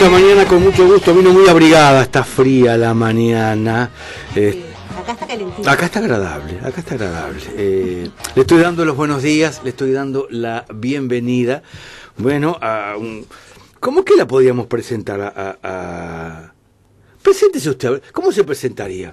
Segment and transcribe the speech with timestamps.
[0.00, 3.90] esta mañana con mucho gusto, vino muy abrigada, está fría la mañana.
[4.34, 4.64] Eh,
[4.98, 5.68] Acá está calentito.
[5.70, 7.40] acá está agradable, acá está agradable.
[7.54, 11.62] Eh, le estoy dando los buenos días, le estoy dando la bienvenida.
[12.16, 13.26] Bueno, a un-
[13.78, 15.20] ¿cómo que la podríamos presentar?
[15.20, 16.54] A, a- a-
[17.20, 19.12] Preséntese usted, ¿cómo se presentaría?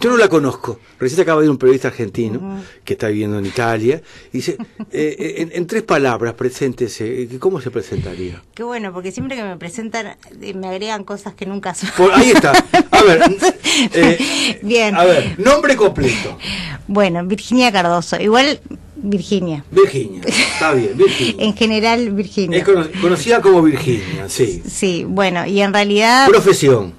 [0.00, 0.80] Yo no la conozco.
[0.98, 4.00] Recién acaba de ir un periodista argentino que está viviendo en Italia.
[4.32, 4.52] Y dice,
[4.92, 7.28] eh, eh, en, en tres palabras, preséntese.
[7.38, 8.42] ¿Cómo se presentaría?
[8.54, 11.90] Qué bueno, porque siempre que me presentan eh, me agregan cosas que nunca son.
[11.96, 12.52] Por- ahí está.
[12.90, 13.22] A ver.
[13.94, 14.94] eh, Bien.
[14.96, 16.38] A ver, nombre completo.
[16.86, 18.18] Bueno, Virginia Cardoso.
[18.20, 18.60] Igual
[18.96, 19.64] Virginia.
[19.70, 20.20] Virginia.
[20.26, 21.34] Está bien, Virginia.
[21.44, 22.58] En general, Virginia.
[22.58, 22.64] Es
[23.00, 24.62] conocida como Virginia, sí.
[24.68, 26.94] Sí, bueno, y en realidad, Profesión.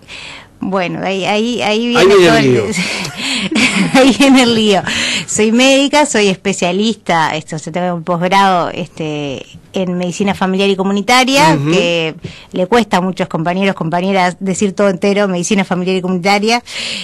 [0.62, 2.64] Bueno, ahí, ahí, ahí Ahí viene viene todo el lío.
[3.94, 4.82] ahí viene el lío.
[5.28, 11.58] Soy médica, soy especialista, esto se tengo un posgrado este en medicina familiar y comunitaria,
[11.72, 12.16] que
[12.52, 16.62] le cuesta a muchos compañeros, compañeras decir todo entero, medicina familiar y comunitaria.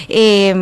[0.08, 0.54] Eh,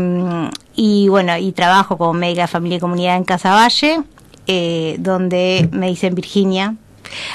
[0.77, 4.03] y bueno, y trabajo como médica de familia y comunidad en Casaballe,
[4.47, 6.77] eh, donde me dicen Virginia,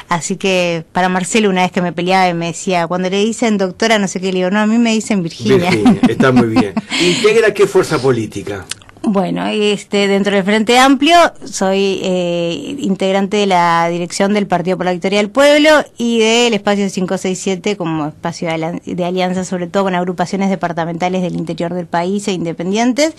[0.09, 3.57] Así que para Marcelo una vez que me peleaba y me decía, cuando le dicen
[3.57, 5.69] doctora no sé qué, le digo, no, a mí me dicen Virginia.
[5.69, 6.73] Virginia, está muy bien.
[7.01, 8.65] ¿Integra qué fuerza política?
[9.03, 14.85] Bueno, este, dentro del Frente Amplio soy eh, integrante de la dirección del Partido por
[14.85, 18.49] la Victoria del Pueblo y del Espacio 567 como espacio
[18.85, 23.15] de, alianza, sobre todo con agrupaciones departamentales del interior del país e independientes.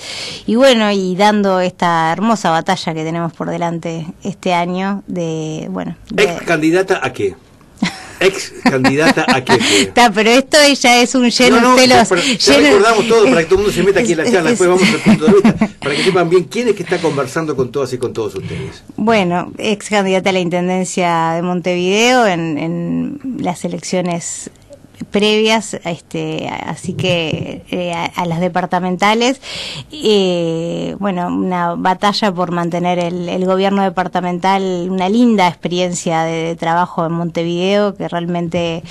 [0.47, 5.97] Y bueno, y dando esta hermosa batalla que tenemos por delante este año de, bueno,
[6.17, 7.35] ¿Ex candidata a qué?
[8.27, 9.53] ¿Ex candidata a qué?
[9.59, 9.81] fue?
[9.83, 12.09] Está, pero esto ya es un lleno no, no, de los...
[12.09, 14.25] pero ya lleno- recordamos todo para que todo el mundo se meta aquí en la
[14.25, 16.83] charla, es- después vamos al punto de vista, para que sepan bien quién es que
[16.83, 18.83] está conversando con todas y con todos ustedes.
[18.97, 24.51] Bueno, ex candidata a la Intendencia de Montevideo en, en las elecciones
[25.11, 29.41] previas, este, así que eh, a, las departamentales,
[29.91, 37.13] eh, bueno, una batalla por mantener el, gobierno departamental, una linda experiencia de, trabajo en
[37.13, 38.83] Montevideo, que realmente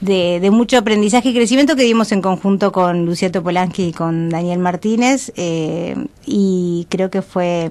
[0.00, 4.58] de, mucho aprendizaje y crecimiento que dimos en conjunto con Luciano Polanski y con Daniel
[4.58, 7.68] Martínez, eh, y creo que fue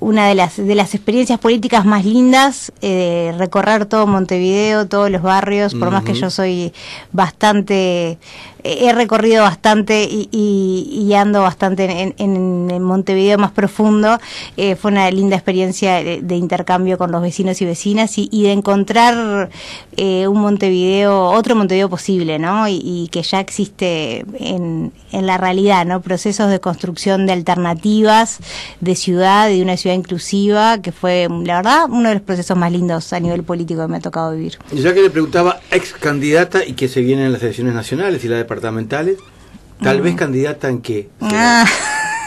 [0.00, 5.22] una de las de las experiencias políticas más lindas eh, recorrer todo Montevideo todos los
[5.22, 6.72] barrios por más que yo soy
[7.12, 8.18] bastante
[8.64, 14.18] he recorrido bastante y, y- y ando bastante en, en- Montevideo más profundo.
[14.56, 18.42] Eh, fue una linda experiencia de, de intercambio con los vecinos y vecinas y, y
[18.44, 19.50] de encontrar
[19.96, 26.00] eh, un Montevideo otro Montevideo posible no y, que ya existe en, la realidad no
[26.00, 28.38] procesos de construcción de alternativas
[28.80, 32.56] de ciudad y de una ciudad inclusiva que fue la verdad uno de los procesos
[32.56, 34.58] más lindos a nivel político que me ha tocado vivir.
[34.72, 38.40] Ya que le preguntaba ex candidata y que se vienen las elecciones nacionales y las
[38.50, 39.18] departamentales,
[39.80, 41.08] tal vez candidata en qué?
[41.20, 41.64] Ah,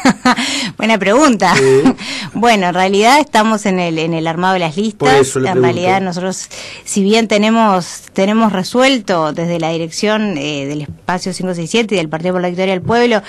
[0.77, 1.53] buena pregunta.
[1.55, 1.83] Sí.
[2.35, 5.35] Bueno, en realidad estamos en el en el armado de las listas.
[5.35, 6.49] en realidad nosotros,
[6.83, 12.33] si bien tenemos tenemos resuelto desde la dirección eh, del espacio 567 y del Partido
[12.33, 13.21] por la Victoria del Pueblo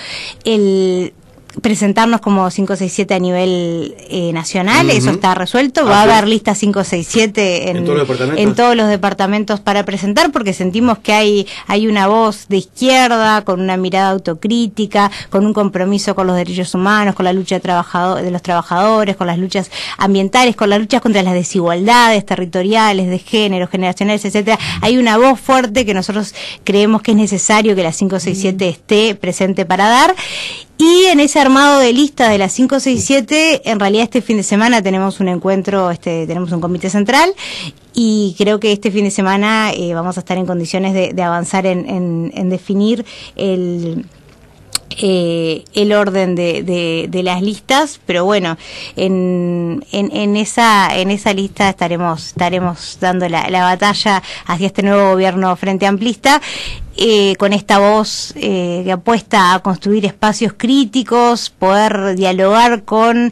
[0.43, 1.13] el
[1.61, 6.11] presentarnos como 567 a nivel eh, nacional, eso está resuelto, Ah, va a sí.
[6.11, 11.13] haber lista 567 en, ¿En todos en todos los departamentos para presentar porque sentimos que
[11.13, 16.35] hay hay una voz de izquierda con una mirada autocrítica, con un compromiso con los
[16.35, 20.79] derechos humanos, con la lucha de, de los trabajadores, con las luchas ambientales, con las
[20.79, 24.59] luchas contra las desigualdades territoriales, de género, generacionales, etcétera.
[24.81, 26.33] Hay una voz fuerte que nosotros
[26.63, 30.15] creemos que es necesario que la 567 esté presente para dar.
[30.77, 34.81] Y en ese armado de lista de las 567, en realidad este fin de semana
[34.81, 37.33] tenemos un encuentro, este, tenemos un comité central
[37.93, 41.21] y creo que este fin de semana eh, vamos a estar en condiciones de, de
[41.23, 43.05] avanzar en, en- en definir
[43.37, 44.05] el,
[44.97, 48.57] eh, el orden de, de, de las listas, pero bueno,
[48.95, 54.83] en, en, en esa en esa lista estaremos estaremos dando la, la batalla hacia este
[54.83, 56.41] nuevo gobierno frente amplista.
[56.97, 63.31] eh, con esta voz eh, que apuesta a construir espacios críticos, poder dialogar con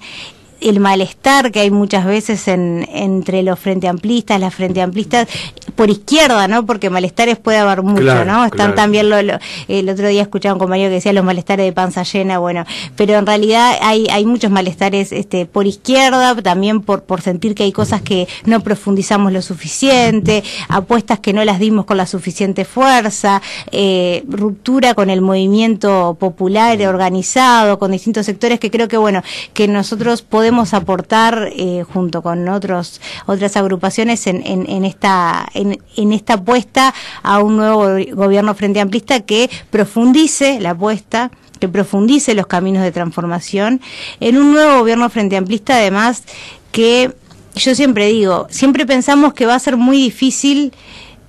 [0.64, 5.28] el malestar que hay muchas veces en, entre los frente amplistas, las frente amplistas,
[5.76, 6.66] por izquierda, ¿no?
[6.66, 8.44] Porque malestares puede haber mucho, Claro, ¿no?
[8.46, 8.74] Están claro.
[8.76, 12.04] también, lo, lo- el otro día escuchaba un compañero que decía los malestares de panza
[12.04, 12.66] llena, bueno,
[12.96, 17.64] pero en realidad hay, hay muchos malestares este, por izquierda, también por, por sentir que
[17.64, 22.66] hay cosas que no profundizamos lo suficiente, apuestas que no las dimos con la suficiente
[22.66, 29.22] fuerza, eh, ruptura con el movimiento popular organizado, con distintos sectores que creo que, bueno,
[29.54, 36.14] que nosotros podemos aportar eh, junto con otros otras agrupaciones en, en, esta en, en
[36.14, 42.48] esta apuesta a un nuevo gobierno frente amplista que profundice la apuesta que profundice los
[42.48, 43.82] caminos de transformación
[44.20, 46.24] en un nuevo gobierno frente amplista además
[46.72, 47.14] que
[47.56, 50.74] yo siempre digo, siempre pensamos que va a ser muy difícil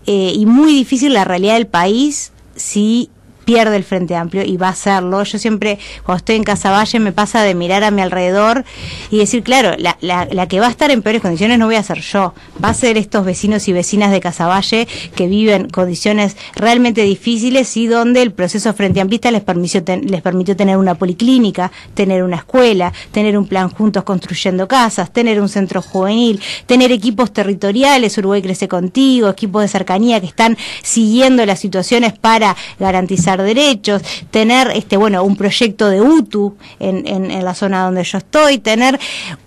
[0.07, 3.11] eh, y muy difícil la realidad del país si
[3.45, 5.23] pierde el Frente Amplio y va a hacerlo.
[5.23, 8.65] Yo siempre, cuando estoy en Casaballe, me pasa de mirar a mi alrededor
[9.11, 11.83] y decir, claro, la, la, que va a estar en peores condiciones no voy a
[11.83, 17.03] ser yo, va a ser estos vecinos y vecinas de Casaballe que viven condiciones realmente
[17.03, 22.23] difíciles y donde el proceso Frente Amplista les permitió, les permitió tener una policlínica, tener
[22.23, 28.17] una escuela, tener un plan juntos construyendo casas, tener un centro juvenil, tener equipos territoriales,
[28.19, 34.71] Uruguay Crece Contigo, equipos de cercanía que están siguiendo las situaciones para garantizar derechos, tener
[34.71, 38.99] este bueno un proyecto de UTU en, en, la zona donde yo estoy, tener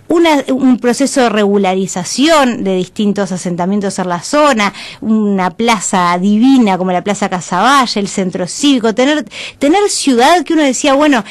[0.08, 6.92] una, un proceso de regularización de distintos asentamientos en la zona, una plaza divina como
[6.92, 9.24] la Plaza Casaballe, el centro cívico, tener,
[9.58, 11.24] tener ciudad que uno decía, bueno,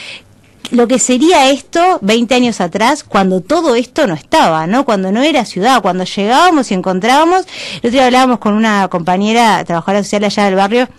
[0.71, 4.85] lo que sería esto 20 años atrás, cuando todo esto no estaba, ¿no?
[4.85, 9.63] Cuando no era ciudad, cuando llegábamos y encontrábamos, el otro día hablábamos con una compañera
[9.63, 10.89] trabajadora social allá del barrio,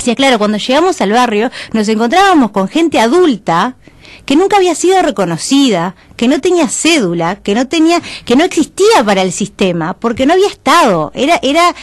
[0.00, 3.76] Decía, claro, cuando llegamos al barrio nos encontrábamos con gente adulta
[4.24, 9.04] que nunca había sido reconocida, que no tenía cédula, que no tenía, que no existía
[9.04, 11.74] para el sistema, porque no había estado, era, era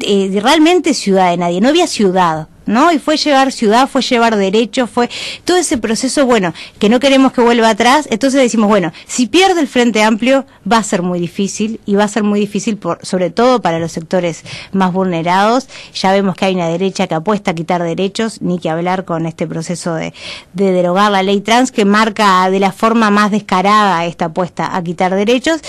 [0.00, 2.48] eh, realmente ciudad de nadie, no había ciudad.
[2.66, 2.92] ¿No?
[2.92, 5.08] Y fue llevar ciudad, fue llevar derechos, fue
[5.44, 9.60] todo ese proceso, bueno, que no queremos que vuelva atrás, entonces decimos, bueno, si pierde
[9.60, 13.04] el Frente Amplio va a ser muy difícil y va a ser muy difícil por,
[13.04, 14.42] sobre todo para los sectores
[14.72, 15.68] más vulnerados.
[15.94, 19.26] Ya vemos que hay una derecha que apuesta a quitar derechos, ni que hablar con
[19.26, 20.14] este proceso de,
[20.52, 24.82] de derogar la ley trans que marca de la forma más descarada esta apuesta a
[24.82, 25.60] quitar derechos.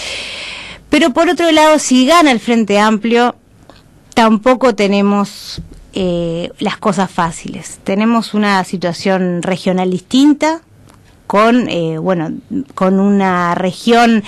[0.90, 3.36] Pero por otro lado, si gana el Frente Amplio,
[4.14, 5.62] tampoco tenemos
[5.94, 7.80] eh, las cosas fáciles.
[7.84, 10.62] Tenemos una situación regional distinta,
[11.28, 12.32] con eh, bueno
[12.76, 14.24] con una región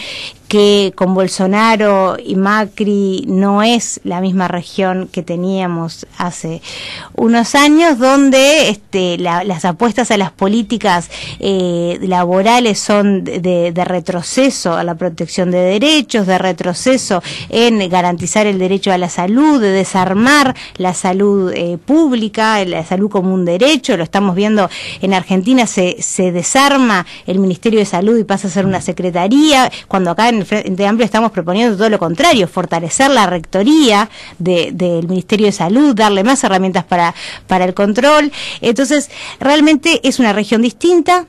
[0.56, 6.62] que con Bolsonaro y Macri no es la misma región que teníamos hace
[7.14, 11.12] unos años, donde este, las apuestas a las políticas
[11.42, 18.58] eh, laborales son de, retroceso a la protección de derechos, de retroceso en garantizar el
[18.58, 23.98] derecho a la salud, de desarmar la salud eh, pública, la salud como un derecho.
[23.98, 24.70] Lo estamos viendo
[25.02, 29.70] en Argentina, se, se desarma el Ministerio de Salud y pasa a ser una secretaría,
[29.90, 34.10] cuando acá en Frente Amplio estamos proponiendo todo lo contrario, fortalecer la rectoría
[34.40, 37.14] del Ministerio de Salud, darle más herramientas para,
[37.48, 38.32] para el control.
[38.62, 39.10] Entonces,
[39.40, 41.26] realmente es una región distinta,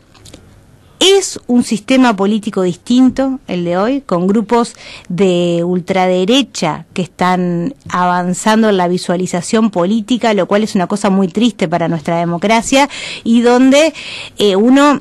[0.98, 4.74] es un sistema político distinto el de hoy, con grupos
[5.08, 11.28] de ultraderecha que están avanzando en la visualización política, lo cual es una cosa muy
[11.28, 12.88] triste para nuestra democracia
[13.24, 13.92] y donde
[14.38, 15.00] eh, uno,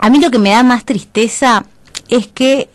[0.00, 1.66] a mí lo que me da más tristeza
[2.08, 2.68] es que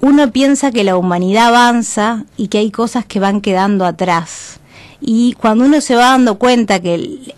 [0.00, 4.60] uno piensa que la humanidad avanza y que hay cosas que van quedando atrás.
[5.00, 7.34] Y cuando uno se va dando cuenta que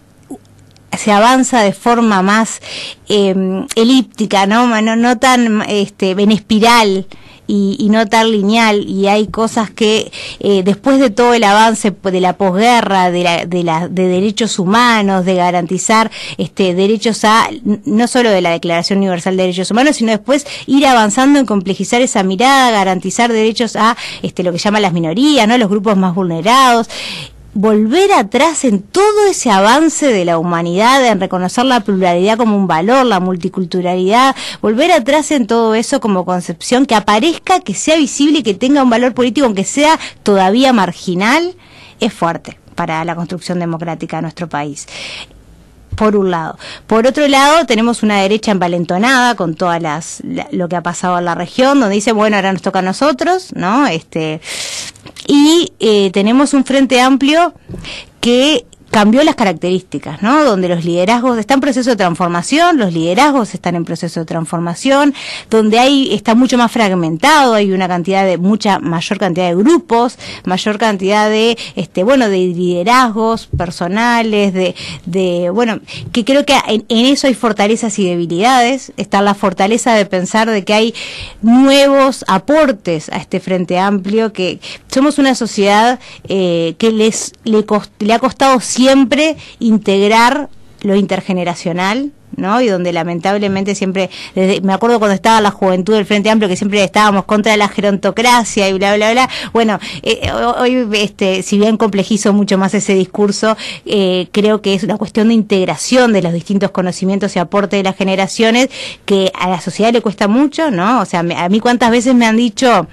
[0.97, 2.61] se avanza de forma más
[3.09, 4.67] em, elíptica, ¿no?
[4.81, 7.07] no, no tan este, en espiral,
[7.49, 12.21] y, no tan lineal y hay cosas que eh, después de todo el avance de
[12.21, 18.07] la posguerra, de, la, de, la, de derechos humanos, de garantizar este, derechos a, no
[18.07, 22.23] solo de la Declaración Universal de Derechos Humanos, sino después ir avanzando en complejizar esa
[22.23, 25.57] mirada, garantizar derechos a este, lo que llaman las minorías, ¿no?
[25.57, 26.89] los grupos más vulnerados
[27.55, 32.67] volver atrás en todo ese avance de la humanidad, en reconocer la pluralidad como un
[32.67, 38.41] valor, la multiculturalidad, volver atrás en todo eso como concepción, que aparezca, que sea visible
[38.41, 41.55] y que tenga un valor político, aunque sea todavía marginal,
[42.01, 44.87] es fuerte para la construcción democrática de nuestro país
[45.99, 46.57] por un lado.
[46.87, 51.25] Por otro lado, tenemos una derecha envalentonada con todas las lo que ha pasado en
[51.25, 53.87] la región, donde dice, bueno, ahora nos toca a nosotros, ¿no?
[53.89, 54.41] Este
[55.29, 57.53] y eh, tenemos un frente amplio
[58.21, 60.45] que cambió las características, ¿no?
[60.45, 65.15] Donde los liderazgos están en proceso de transformación, los liderazgos están en proceso de transformación,
[65.51, 70.19] donde hay está mucho más fragmentado, hay una cantidad de mucha mayor cantidad de grupos,
[70.45, 75.81] mayor cantidad de este bueno, de liderazgos personales, de de bueno,
[76.13, 80.65] que creo que en, eso hay fortalezas y debilidades, está la fortaleza de pensar de
[80.65, 80.95] que hay
[81.43, 87.65] nuevos aportes a este frente amplio que somos una sociedad eh, que les le,
[88.01, 90.49] le ha costado siempre integrar
[90.83, 92.61] lo intergeneracional, ¿no?
[92.61, 96.57] Y donde lamentablemente siempre, desde, me acuerdo cuando estaba la juventud del Frente Amplio, que
[96.57, 99.29] siempre estábamos contra la gerontocracia y bla, bla, bla.
[99.53, 104.83] Bueno, eh, hoy, este, si bien complejizo mucho más ese discurso, eh, creo que es
[104.83, 108.69] una cuestión de integración de los distintos conocimientos y aporte de las generaciones
[109.05, 111.01] que a la sociedad le cuesta mucho, ¿no?
[111.01, 112.87] O sea, a mí cuántas veces me han dicho,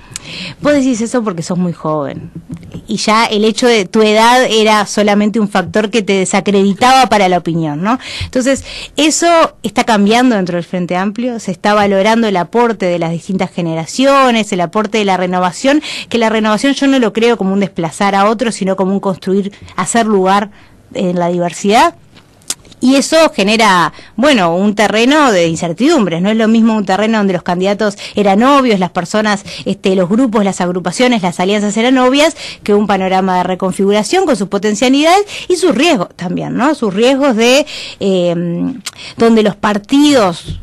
[0.61, 2.31] vos decís eso porque sos muy joven.
[2.87, 7.29] Y ya el hecho de tu edad era solamente un factor que te desacreditaba para
[7.29, 7.99] la opinión, ¿no?
[8.23, 8.63] Entonces,
[8.95, 9.27] eso
[9.63, 14.51] está cambiando dentro del Frente Amplio, se está valorando el aporte de las distintas generaciones,
[14.51, 18.15] el aporte de la renovación, que la renovación yo no lo creo como un desplazar
[18.15, 20.51] a otros, sino como un construir, hacer lugar
[20.93, 21.95] en la diversidad
[22.79, 26.21] y eso genera, bueno, un terreno de incertidumbres.
[26.21, 30.09] No es lo mismo un terreno donde los candidatos eran obvios, las personas, este, los
[30.09, 35.25] grupos, las agrupaciones, las alianzas eran obvias, que un panorama de reconfiguración con sus potencialidades
[35.47, 36.75] y sus riesgos también, ¿no?
[36.75, 37.65] Sus riesgos de
[37.99, 38.73] eh,
[39.17, 40.59] donde los partidos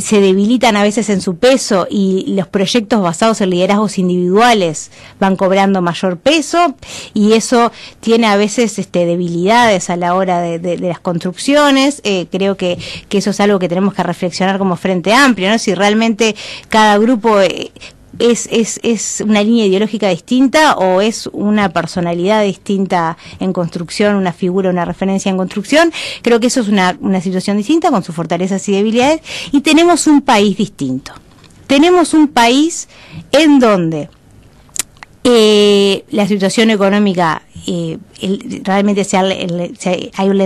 [0.00, 5.36] se debilitan a veces en su peso y los proyectos basados en liderazgos individuales van
[5.36, 6.74] cobrando mayor peso
[7.14, 12.00] y eso tiene a veces este, debilidades a la hora de, las construcciones.
[12.04, 15.58] Eh, creo que, que, eso es algo que tenemos que reflexionar como Frente Amplio, ¿no?
[15.58, 16.34] Si realmente
[16.68, 17.40] cada grupo...
[17.40, 17.70] Eh,
[18.18, 24.32] es, es, es una línea ideológica distinta o es una personalidad distinta en construcción, una
[24.32, 25.92] figura, una referencia en construcción.
[26.22, 30.06] Creo que eso es una, una situación distinta con sus fortalezas y debilidades y tenemos
[30.06, 31.12] un país distinto.
[31.66, 32.88] Tenemos un país
[33.30, 34.08] en donde
[35.24, 37.98] eh, la situación económica eh,
[38.62, 40.38] realmente se, hay un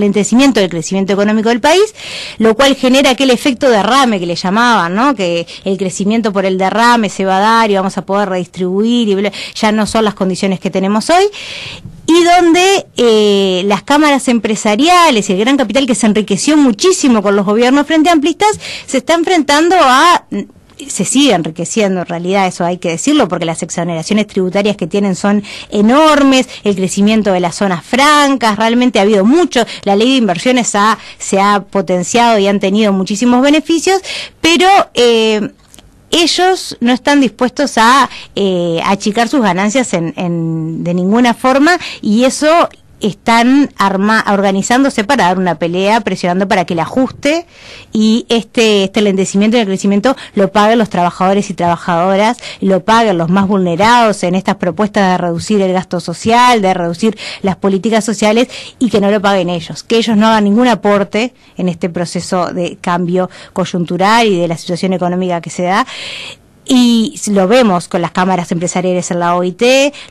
[0.00, 1.94] lentecimiento del crecimiento económico del país,
[2.38, 5.14] lo cual genera aquel efecto derrame que le llamaban, ¿no?
[5.14, 9.08] que el crecimiento por el derrame se va a dar y vamos a poder redistribuir
[9.08, 11.24] y ya no son las condiciones que tenemos hoy
[12.06, 17.34] y donde eh, las cámaras empresariales y el gran capital que se enriqueció muchísimo con
[17.34, 20.24] los gobiernos frente amplistas se está enfrentando a
[20.88, 25.14] se sigue enriqueciendo en realidad, eso hay que decirlo, porque las exoneraciones tributarias que tienen
[25.14, 30.16] son enormes, el crecimiento de las zonas francas, realmente ha habido mucho, la ley de
[30.16, 34.00] inversiones ha, se ha potenciado y han tenido muchísimos beneficios,
[34.40, 35.50] pero eh,
[36.10, 42.68] ellos no están dispuestos a eh, achicar sus ganancias en, de ninguna forma y eso
[43.08, 47.46] están arma, organizándose para dar una pelea, presionando para que el ajuste
[47.92, 53.18] y este, este lentecimiento y el crecimiento lo paguen los trabajadores y trabajadoras, lo paguen
[53.18, 58.04] los más vulnerados en estas propuestas de reducir el gasto social, de reducir las políticas
[58.04, 61.90] sociales y que no lo paguen ellos, que ellos no hagan ningún aporte en este
[61.90, 65.86] proceso de cambio coyuntural y de la situación económica que se da
[66.66, 69.62] y lo vemos con las cámaras empresariales en la OIT,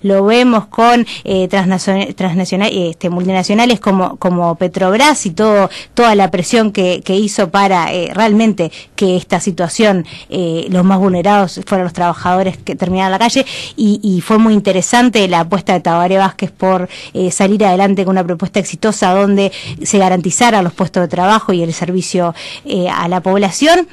[0.01, 7.01] lo vemos con eh, este, multinacionales como, como Petrobras y todo, toda la presión que,
[7.03, 12.57] que hizo para eh, realmente que esta situación, eh, los más vulnerados fueran los trabajadores
[12.57, 13.45] que terminaran la calle
[13.75, 18.23] y, fue muy interesante la apuesta de Tabaré Vázquez por eh, salir adelante con una
[18.23, 22.33] propuesta exitosa donde se garantizara los puestos de trabajo y el servicio
[22.65, 23.87] eh, a la población,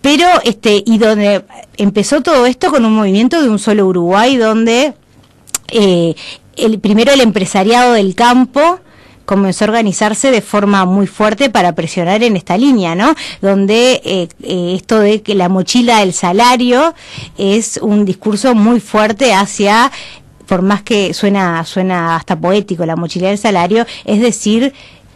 [0.00, 1.44] pero este y donde
[1.94, 4.94] empezó todo esto con un movimiento de un solo Uruguay donde
[5.68, 6.16] eh,
[6.56, 8.80] el primero el empresariado del campo
[9.26, 13.14] comenzó a organizarse de forma muy fuerte para presionar en esta línea, ¿no?
[13.40, 16.94] Donde eh, eh, esto de que la mochila del salario
[17.38, 19.92] es un discurso muy fuerte hacia
[20.46, 24.74] por más que suena suena hasta poético la mochila del salario, es decir,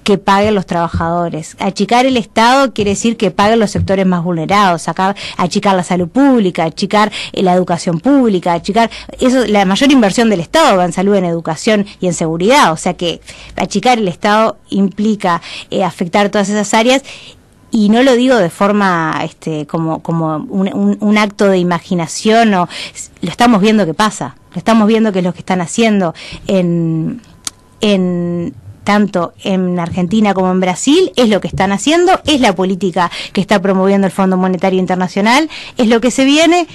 [0.08, 1.54] que paguen los trabajadores.
[1.58, 4.88] Achicar el Estado quiere decir que paguen los sectores más vulnerados,
[5.36, 10.40] achicar la salud pública, achicar eh, la educación pública, achicar, eso, la mayor inversión del
[10.40, 13.20] Estado va en salud, en educación y en seguridad, o sea que
[13.56, 17.02] achicar el Estado implica eh, afectar todas esas áreas
[17.70, 22.66] y no lo digo de forma este como como un, un, acto de imaginación o
[23.20, 26.14] lo estamos viendo que pasa lo estamos viendo que es lo que están haciendo
[26.46, 27.20] en
[27.82, 28.54] en
[28.88, 33.42] tanto en Argentina como en Brasil, es lo que están haciendo, es la política que
[33.42, 36.66] está promoviendo el Fondo Monetario Internacional, es lo que se viene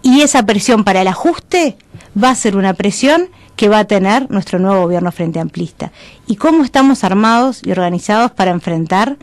[0.00, 1.76] y esa presión para el ajuste
[2.16, 5.92] va a ser una presión que va a tener nuestro nuevo gobierno frente amplista.
[6.26, 9.18] ¿Y cómo estamos armados y organizados para enfrentar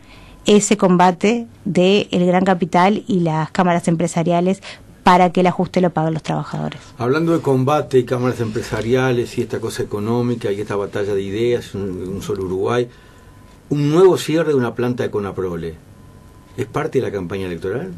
[0.46, 4.62] ese combate del el gran capital y las cámaras empresariales
[5.06, 6.82] para que el ajuste lo paguen los trabajadores.
[6.98, 11.76] Hablando de combate y cámaras empresariales y esta cosa económica y esta batalla de ideas,
[11.76, 12.90] un, solo Uruguay,
[13.70, 15.76] un nuevo cierre de una planta de Conaprole,
[16.58, 17.92] ¿es parte de la campaña electoral?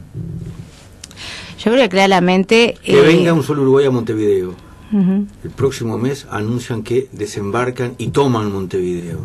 [1.58, 2.78] Yo creo que claramente...
[2.84, 4.54] Que venga eh, un solo Uruguay a Montevideo.
[4.92, 9.20] El próximo mes anuncian que desembarcan y toman Montevideo.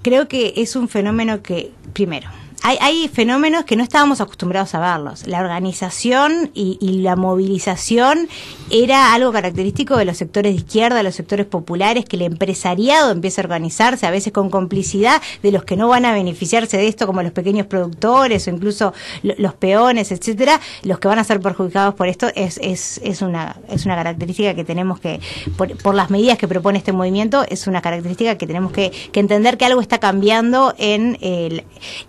[0.00, 2.30] creo que es un fenómeno que, primero,
[2.62, 5.26] hay, fenómenos que no estábamos acostumbrados a verlos.
[5.26, 8.28] La organización y, la movilización
[8.70, 13.10] era algo característico de los sectores de izquierda, de los sectores populares, que el empresariado
[13.10, 16.88] empieza a organizarse, a veces con complicidad de los que no van a beneficiarse de
[16.88, 21.40] esto, como los pequeños productores o incluso los peones, etcétera, los que van a ser
[21.40, 25.20] perjudicados por esto es, es, es, una, es una característica que tenemos que,
[25.56, 29.66] por, las medidas que propone este movimiento, es una característica que tenemos que, entender que
[29.66, 31.64] algo está cambiando en el,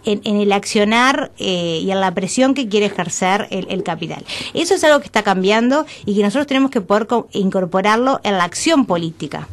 [0.06, 4.24] en el accionar eh, y en la presión que quiere ejercer el, capital.
[4.54, 8.44] Eso es algo que está cambiando y que nosotros tenemos que poder incorporarlo en la
[8.44, 9.48] acción política.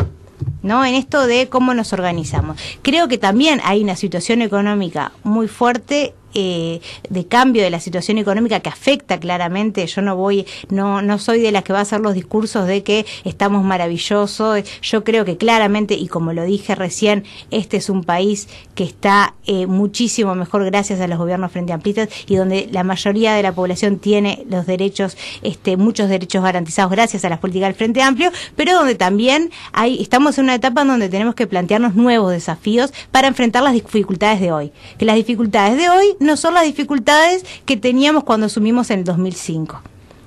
[0.62, 0.84] ¿no?
[0.84, 2.60] En esto de cómo nos organizamos.
[2.82, 6.80] Creo que también hay una situación económica muy fuerte eh,
[7.10, 9.84] de cambio de la situación económica que afecta claramente.
[9.88, 12.84] Yo no voy, no, no soy de las que va a hacer los discursos de
[12.84, 14.62] que estamos maravillosos.
[14.80, 19.34] Yo creo que claramente, y como lo dije recién, este es un país que está
[19.46, 23.52] eh, muchísimo mejor gracias a los gobiernos frente amplistas y donde la mayoría de la
[23.52, 28.30] población tiene los derechos, este, muchos derechos garantizados gracias a las políticas del Frente Amplio,
[28.54, 33.26] pero donde también hay, estamos en una etapa donde tenemos que plantearnos nuevos desafíos para
[33.26, 34.72] enfrentar las dificultades de hoy.
[34.98, 39.04] Que las dificultades de hoy no son las dificultades que teníamos cuando asumimos en el
[39.04, 39.82] 2005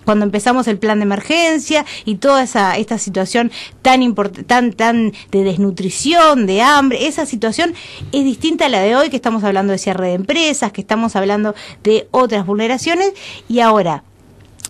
[0.05, 4.15] cuando empezamos el plan de emergencia y toda esa esta situación tan
[4.48, 7.74] tan tan de desnutrición, de hambre, esa situación
[8.12, 11.15] es distinta a la de hoy que estamos hablando de cierre de empresas, que estamos
[11.15, 13.13] hablando de otras vulneraciones.
[13.48, 14.03] Y ahora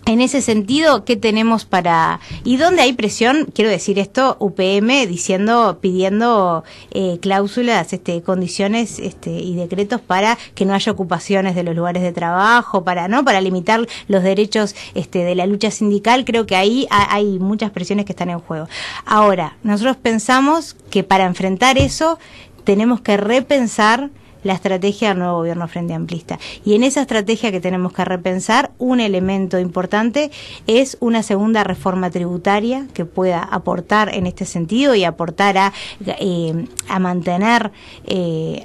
[0.06, 2.20] en ese sentido, ¿qué tenemos para...
[2.44, 3.46] ¿Y dónde hay presión?
[3.54, 10.64] Quiero decir esto, UPM diciendo, pidiendo eh, cláusulas, este, condiciones este, y decretos para que
[10.64, 15.20] no haya ocupaciones de los lugares de trabajo, para no para limitar los derechos este,
[15.20, 16.24] de la lucha sindical.
[16.24, 18.66] Creo que ahí hay muchas presiones que están en juego.
[19.04, 22.18] Ahora, nosotros pensamos que para enfrentar eso
[22.64, 24.10] tenemos que repensar
[24.42, 26.38] la estrategia del nuevo gobierno frente amplista.
[26.64, 30.30] Y en esa estrategia que tenemos que repensar, un elemento importante
[30.66, 35.72] es una segunda reforma tributaria que pueda aportar en este sentido y aportar a,
[36.06, 37.72] eh, a mantener
[38.06, 38.62] eh,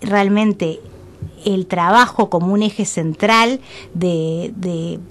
[0.00, 0.80] realmente
[1.44, 3.60] el trabajo como un eje central
[3.94, 4.52] de,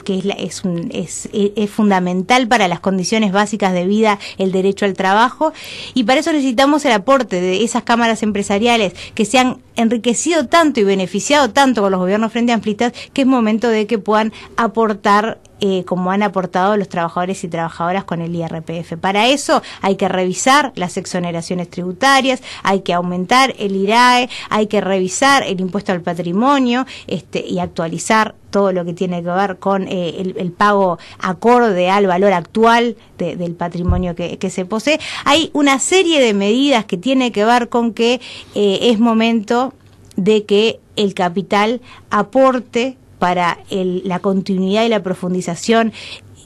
[0.04, 5.54] que es, es, es, fundamental para las condiciones básicas de vida el derecho al trabajo
[5.94, 10.80] y para eso necesitamos el aporte de esas cámaras empresariales que se han enriquecido tanto
[10.80, 14.34] y beneficiado tanto con los gobiernos frente a amplistas que es momento de que puedan
[14.58, 18.98] aportar eh, como han aportado los trabajadores y trabajadoras con el IRPF.
[19.00, 24.82] Para eso hay que revisar las exoneraciones tributarias, hay que aumentar el IRAE, hay que
[24.82, 29.88] revisar el impuesto al patrimonio este, y actualizar todo lo que tiene que ver con
[29.88, 35.00] eh, el, pago acorde al valor actual del patrimonio que, se posee.
[35.26, 38.22] Hay una serie de medidas que tiene que ver con que
[38.56, 39.74] eh, es momento
[40.15, 45.93] de que el capital aporte para la continuidad y la profundización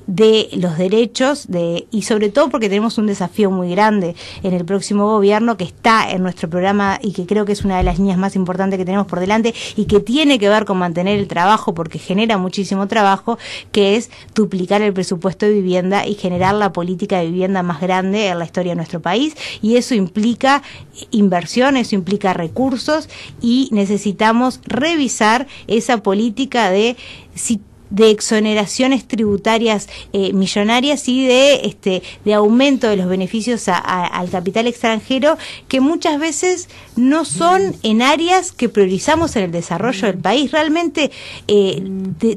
[0.07, 4.65] de los derechos de, y sobre todo porque tenemos un desafío muy grande en el
[4.65, 7.99] próximo gobierno que está en nuestro programa y que creo que es una de las
[7.99, 11.27] líneas más importantes que tenemos por delante y que tiene que ver con mantener el
[11.27, 13.37] trabajo porque genera muchísimo trabajo,
[13.71, 18.27] que es duplicar el presupuesto de vivienda y generar la política de vivienda más grande
[18.27, 19.35] en la historia de nuestro país.
[19.61, 20.63] Y eso implica
[21.11, 23.09] inversión, eso implica recursos
[23.41, 26.95] y necesitamos revisar esa política de
[27.93, 34.65] de exoneraciones tributarias eh, millonarias y de este de aumento de los beneficios al capital
[34.67, 40.51] extranjero que muchas veces no son en áreas que priorizamos en el desarrollo del país.
[40.51, 41.11] Realmente
[41.47, 41.83] eh,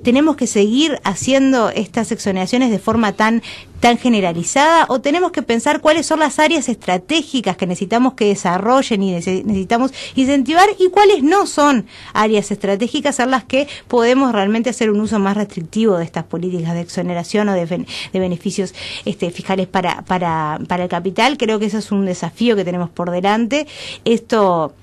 [0.05, 3.43] tenemos que seguir haciendo estas exoneraciones de forma tan
[3.81, 9.03] tan generalizada o tenemos que pensar cuáles son las áreas estratégicas que necesitamos que desarrollen
[9.03, 14.91] y necesitamos incentivar y cuáles no son áreas estratégicas en las que podemos realmente hacer
[14.91, 19.67] un uso más restrictivo de estas políticas de exoneración o de, de beneficios este, fiscales
[19.67, 21.37] para, para, para el capital.
[21.37, 23.67] Creo que eso es un desafío que tenemos por delante.
[24.05, 24.75] Esto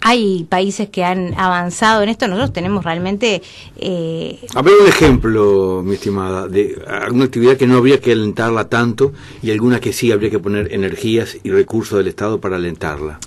[0.00, 3.42] hay países que han avanzado en esto, nosotros tenemos realmente...
[3.76, 4.38] Eh...
[4.54, 9.12] A ver un ejemplo, mi estimada, de alguna actividad que no habría que alentarla tanto
[9.42, 13.18] y alguna que sí habría que poner energías y recursos del Estado para alentarla.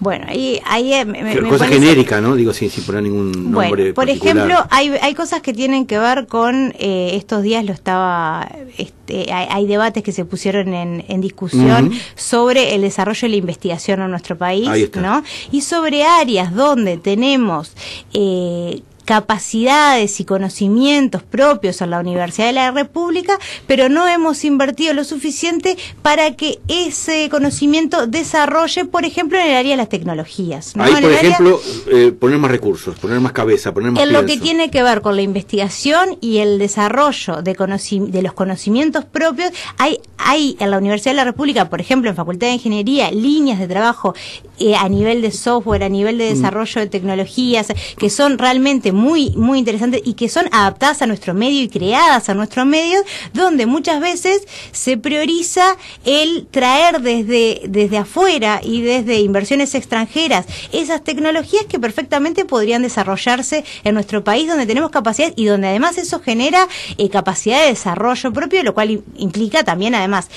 [0.00, 0.60] Bueno, ahí...
[0.64, 2.36] ahí eh, me, cosa genérica, ¿no?
[2.36, 6.26] Digo, sin, sin poner ningún nombre Por ejemplo, hay, hay cosas que tienen que ver
[6.26, 11.92] con, eh, estos días lo estaba, este, hay, debates que se pusieron en, en discusión
[12.14, 15.22] sobre el desarrollo de la investigación en nuestro país, ¿no?
[15.50, 17.72] Y sobre áreas donde tenemos...
[18.12, 24.92] Eh, capacidades y conocimientos propios en la Universidad de la República, pero no hemos invertido
[24.92, 30.74] lo suficiente para que ese conocimiento desarrolle, por ejemplo, en el área de las tecnologías.
[30.76, 31.58] Ahí, por ejemplo,
[31.90, 35.00] eh, poner más recursos, poner más cabeza, poner más En lo que tiene que ver
[35.00, 40.76] con la investigación y el desarrollo de, de los conocimientos propios, hay, hay en la
[40.76, 44.14] Universidad de la República, por ejemplo, en Facultad de Ingeniería, líneas de trabajo
[44.58, 46.34] eh, a nivel de software, a nivel de mm.
[46.34, 51.32] desarrollo de tecnologías, que son realmente muy, muy interesantes y que son adaptadas a nuestro
[51.32, 53.00] medio y creadas a nuestro medio,
[53.32, 61.02] donde muchas veces se prioriza el traer desde, desde afuera y desde inversiones extranjeras esas
[61.02, 66.20] tecnologías que perfectamente podrían desarrollarse en nuestro país, donde tenemos capacidad y donde además eso
[66.20, 70.28] genera eh, capacidad de desarrollo propio, lo cual implica también además,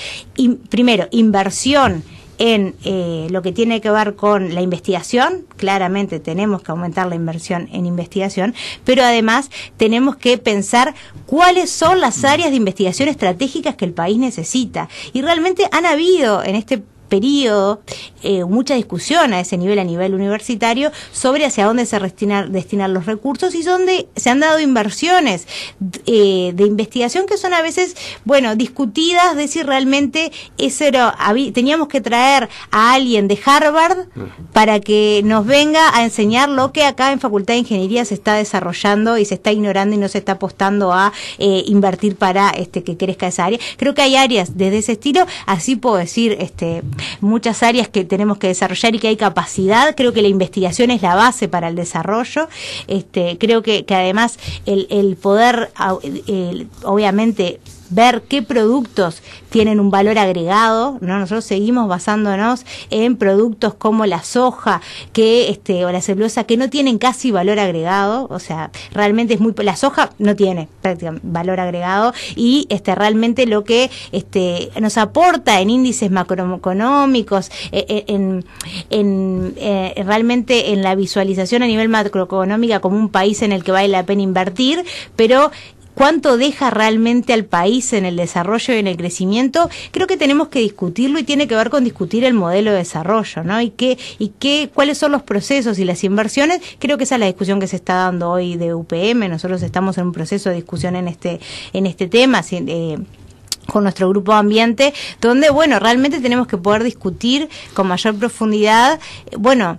[0.70, 2.04] primero, inversión
[2.38, 7.14] en eh, lo que tiene que ver con la investigación, claramente tenemos que aumentar la
[7.14, 10.94] inversión en investigación, pero además tenemos que pensar
[11.26, 14.88] cuáles son las áreas de investigación estratégicas que el país necesita.
[15.12, 17.82] Y realmente han habido en este periodo
[18.22, 23.04] eh, mucha discusión a ese nivel, a nivel universitario, sobre hacia dónde se destinan los
[23.04, 25.46] recursos y dónde se han dado inversiones
[26.06, 31.14] eh, de investigación que son a veces, bueno, discutidas de si realmente era,
[31.52, 34.06] teníamos que traer a alguien de Harvard
[34.54, 38.34] para que nos venga a enseñar lo que acá en Facultad de Ingeniería se está
[38.36, 42.82] desarrollando y se está ignorando y no se está apostando a eh, invertir para este
[42.82, 43.58] que crezca esa área.
[43.76, 46.82] Creo que hay áreas desde ese estilo, así puedo decir, este
[47.20, 49.94] muchas áreas que tenemos que desarrollar y que hay capacidad.
[49.96, 52.48] Creo que la investigación es la base para el desarrollo.
[52.88, 55.70] Este, creo que, que además el, el poder,
[56.84, 57.60] obviamente,
[57.94, 61.18] ver qué productos tienen un valor agregado, ¿no?
[61.18, 64.80] Nosotros seguimos basándonos en productos como la soja,
[65.12, 69.40] que este o la celulosa que no tienen casi valor agregado, o sea, realmente es
[69.40, 74.96] muy la soja no tiene prácticamente valor agregado y este realmente lo que este nos
[74.96, 78.44] aporta en índices macroeconómicos e, e, en,
[78.90, 83.72] en, eh, realmente en la visualización a nivel macroeconómica como un país en el que
[83.72, 84.84] vale la pena invertir,
[85.16, 85.50] pero
[85.94, 90.48] cuánto deja realmente al país en el desarrollo y en el crecimiento, creo que tenemos
[90.48, 93.60] que discutirlo y tiene que ver con discutir el modelo de desarrollo, ¿no?
[93.60, 96.60] Y qué, y qué, cuáles son los procesos y las inversiones.
[96.78, 99.28] Creo que esa es la discusión que se está dando hoy de UPM.
[99.28, 101.40] Nosotros estamos en un proceso de discusión en este,
[101.72, 102.42] en este tema.
[102.50, 102.98] Eh,
[103.66, 108.98] con nuestro grupo de ambiente, donde, bueno, realmente tenemos que poder discutir con mayor profundidad,
[109.38, 109.78] bueno,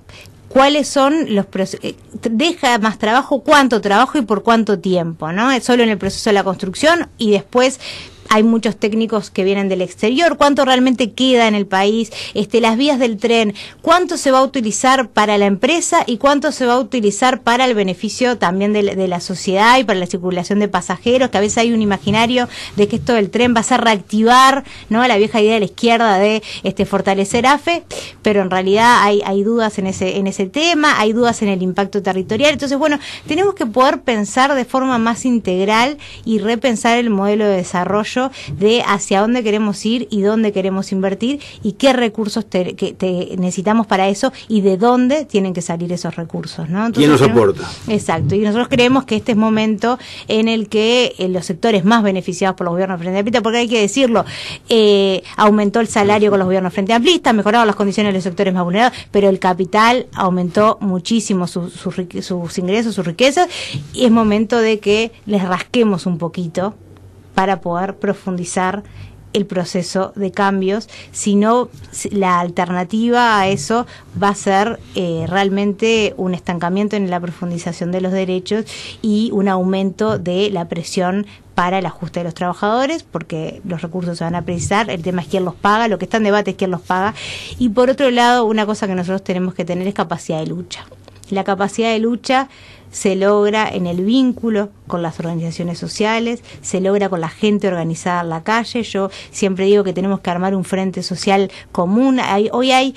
[0.53, 1.47] cuáles son los
[1.81, 5.51] eh, deja más trabajo, cuánto trabajo y por cuánto tiempo, ¿no?
[5.51, 7.79] Es solo en el proceso de la construcción y después
[8.29, 12.77] hay muchos técnicos que vienen del exterior, cuánto realmente queda en el país, este, las
[12.77, 16.73] vías del tren, cuánto se va a utilizar para la empresa y cuánto se va
[16.73, 21.29] a utilizar para el beneficio también de, la sociedad y para la circulación de pasajeros,
[21.29, 24.63] que a veces hay un imaginario de que esto del tren va a ser reactivar,
[24.89, 25.05] ¿no?
[25.07, 27.83] La vieja idea de la izquierda de este fortalecer AFE,
[28.21, 31.61] pero en realidad hay, hay dudas en ese, en ese tema, hay dudas en el
[31.61, 32.53] impacto territorial.
[32.53, 37.57] Entonces, bueno, tenemos que poder pensar de forma más integral y repensar el modelo de
[37.57, 38.12] desarrollo
[38.57, 44.09] de hacia dónde queremos ir y dónde queremos invertir y qué recursos que necesitamos para
[44.09, 46.69] eso y de dónde tienen que salir esos recursos.
[46.69, 46.91] ¿no?
[46.91, 47.69] ¿Quién los aporta?
[47.87, 49.97] Exacto, y nosotros creemos que este es momento
[50.27, 53.67] en el que eh, los sectores más beneficiados por los gobiernos frente amplista, porque hay
[53.67, 54.25] que decirlo,
[54.69, 58.53] eh, aumentó el salario con los gobiernos frente amplistas, mejoraron las condiciones de los sectores
[58.53, 63.47] más vulnerados, pero el capital aumentó muchísimo sus ingresos, sus riquezas,
[63.93, 66.75] y es momento de que les rasquemos un poquito
[67.33, 68.83] para poder profundizar
[69.33, 71.69] el proceso de cambios, sino
[72.11, 73.85] la alternativa a eso
[74.21, 78.65] va a ser eh, realmente un estancamiento en la profundización de los derechos
[79.01, 84.17] y un aumento de la presión para el ajuste de los trabajadores, porque los recursos
[84.17, 86.51] se van a precisar, el tema es quién los paga, lo que está en debate
[86.51, 87.13] es quién los paga,
[87.59, 90.85] y por otro lado, una cosa que nosotros tenemos que tener es capacidad de lucha.
[91.29, 92.49] La capacidad de lucha
[92.93, 98.21] se logra en el vínculo con las organizaciones sociales, se logra con la gente organizada
[98.21, 98.83] en la calle.
[98.83, 102.21] Yo siempre digo que tenemos que armar un frente social común.
[102.51, 102.95] hoy hay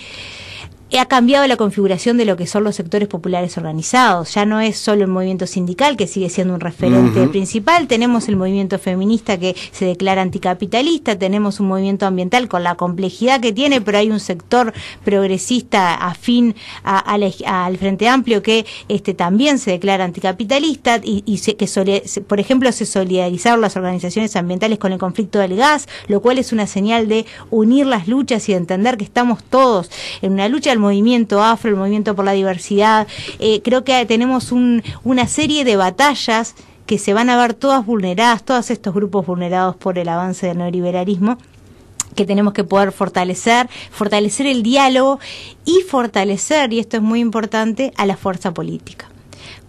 [0.94, 4.32] ha cambiado la configuración de lo que son los sectores populares organizados.
[4.34, 8.36] Ya no es solo el movimiento sindical, que sigue siendo un referente principal, tenemos el
[8.36, 13.80] movimiento feminista que se declara anticapitalista, tenemos un movimiento ambiental con la complejidad que tiene,
[13.80, 14.72] pero hay un sector
[15.04, 22.70] progresista afín al Frente Amplio que este, también se declara anticapitalista y, que, por ejemplo,
[22.72, 27.08] se solidarizaron las organizaciones ambientales con el conflicto del gas, lo cual es una señal
[27.08, 29.90] de unir las luchas y de entender que estamos todos
[30.22, 33.06] en una lucha el movimiento afro, el movimiento por la diversidad.
[33.38, 36.54] Eh, creo que tenemos un, una serie de batallas
[36.86, 40.58] que se van a ver todas vulneradas, todos estos grupos vulnerados por el avance del
[40.58, 41.38] neoliberalismo
[42.14, 45.20] que tenemos que poder fortalecer, fortalecer el diálogo
[45.66, 49.06] y fortalecer, y esto es muy importante, a la fuerza política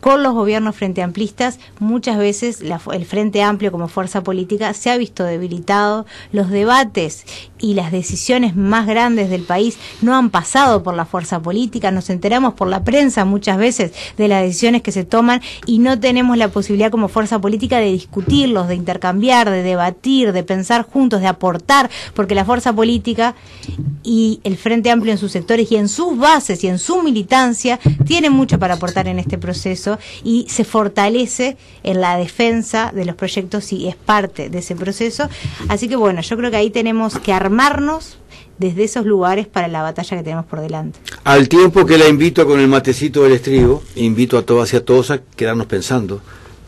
[0.01, 4.97] con los gobiernos frente amplistas, muchas veces el Frente Amplio como fuerza política se ha
[4.97, 7.25] visto debilitado, los debates
[7.59, 12.09] y las decisiones más grandes del país no han pasado por la fuerza política, nos
[12.09, 16.37] enteramos por la prensa muchas veces de las decisiones que se toman y no tenemos
[16.37, 21.27] la posibilidad como fuerza política de discutirlos, de intercambiar, de debatir, de pensar juntos, de
[21.27, 23.35] aportar, porque la fuerza política
[24.03, 27.79] y el Frente Amplio en sus sectores y en sus bases y en su militancia
[28.05, 29.86] tienen mucho para aportar en este proceso
[30.23, 35.29] y se fortalece en la defensa de los proyectos y es parte de ese proceso.
[35.67, 38.17] Así que bueno, yo creo que ahí tenemos que armarnos
[38.57, 40.99] desde esos lugares para la batalla que tenemos por delante.
[41.23, 44.85] Al tiempo que la invito con el matecito del estribo, invito a todas y a
[44.85, 46.21] todos a quedarnos pensando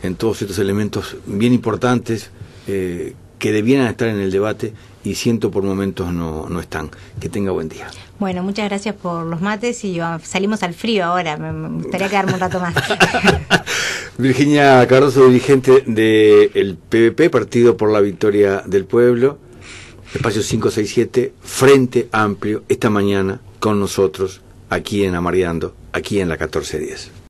[0.04, 2.30] en todos estos elementos bien importantes
[2.68, 6.92] eh, que debieran estar en el debate y siento por momentos no, no están.
[7.20, 7.90] Que tenga buen día.
[8.20, 11.38] Bueno, muchas gracias por los mates y salimos al frío ahora.
[11.38, 12.76] Me, gustaría quedarme un rato más.
[14.18, 19.38] Virginia Cardoso, dirigente del PVP, Partido por la Victoria del Pueblo,
[20.14, 27.12] espacio 567, Frente Amplio, esta mañana con nosotros aquí en Amariando, aquí en la 1410.